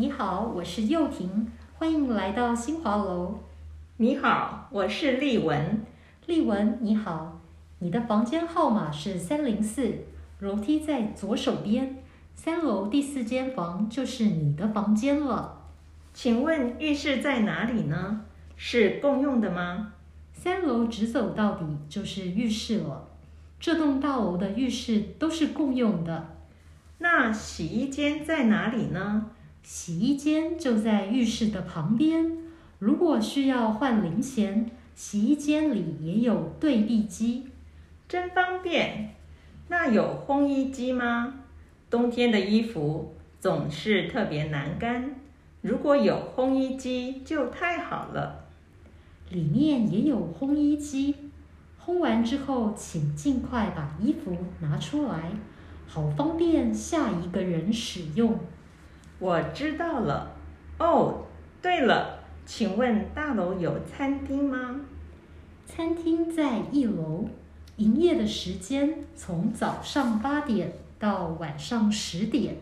[0.00, 3.38] 你好，我是幼婷，欢迎来到新华楼。
[3.98, 5.84] 你好，我是丽文。
[6.24, 7.38] 丽文，你好，
[7.80, 9.92] 你的房间号码是三零四，
[10.38, 11.98] 楼梯在左手边，
[12.34, 15.66] 三楼第四间房就是你的房间了。
[16.14, 18.22] 请问浴室在哪里呢？
[18.56, 19.92] 是共用的吗？
[20.32, 23.06] 三楼直走到底就是浴室了。
[23.58, 26.36] 这栋大楼的浴室都是共用的。
[26.96, 29.26] 那洗衣间在哪里呢？
[29.62, 32.38] 洗衣间就在浴室的旁边。
[32.78, 37.46] 如果需要换零钱，洗衣间里也有对币机，
[38.08, 39.14] 真方便。
[39.68, 41.34] 那有烘衣机吗？
[41.88, 45.14] 冬天的衣服总是特别难干，
[45.60, 48.46] 如果有烘衣机就太好了。
[49.28, 51.14] 里面也有烘衣机，
[51.84, 55.30] 烘完之后请尽快把衣服拿出来，
[55.86, 58.38] 好方便下一个人使用。
[59.20, 60.32] 我知道了。
[60.78, 61.26] 哦，
[61.62, 64.80] 对了，请问大楼有餐厅吗？
[65.66, 67.28] 餐厅在一楼，
[67.76, 72.56] 营业的时间从早上八点到晚上十点，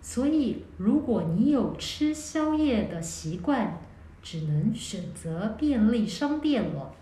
[0.00, 3.78] 所以如果你有吃宵夜的习惯，
[4.22, 6.94] 只能选择便利商店了。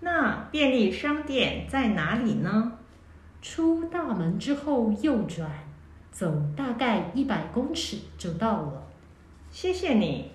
[0.00, 2.78] 那便利商店在哪里呢？
[3.40, 5.50] 出大门之后右转。
[6.12, 8.86] 走大概一百公尺就到了。
[9.50, 10.30] 谢谢你，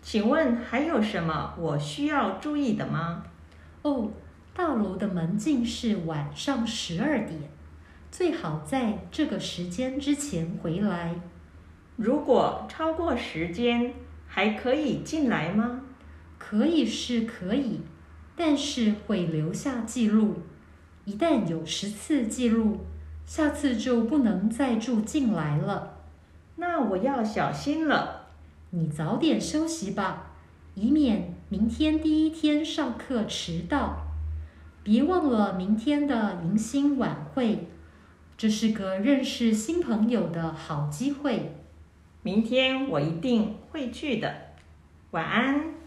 [0.00, 3.22] 请问还有什么我需要注意的吗？
[3.82, 4.10] 哦，
[4.54, 7.38] 大楼的门禁是晚上十二点，
[8.10, 11.14] 最好在这个时间之前回来。
[11.96, 13.92] 如果超过时间，
[14.26, 15.82] 还可以进来吗？
[16.38, 17.80] 可以是可以，
[18.34, 20.36] 但是会留下记录。
[21.04, 22.78] 一旦有十次记录。
[23.28, 25.98] 下次就不能再住进来了，
[26.56, 28.28] 那我要小心了。
[28.70, 30.30] 你早点休息吧，
[30.74, 34.06] 以免明天第一天上课迟到。
[34.82, 37.68] 别忘了明天的迎新晚会，
[38.38, 41.54] 这是个认识新朋友的好机会。
[42.22, 44.34] 明天我一定会去的。
[45.10, 45.77] 晚安。